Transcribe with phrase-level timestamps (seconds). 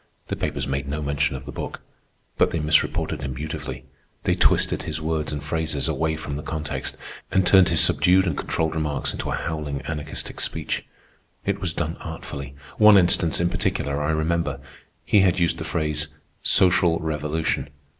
[0.29, 1.79] The papers made no mention of the book,
[2.35, 3.85] but they misreported him beautifully.
[4.23, 6.97] They twisted his words and phrases away from the context,
[7.31, 10.87] and turned his subdued and controlled remarks into a howling anarchistic speech.
[11.45, 12.55] It was done artfully.
[12.79, 14.59] One instance, in particular, I remember.
[15.05, 16.07] He had used the phrase
[16.41, 17.69] "social revolution."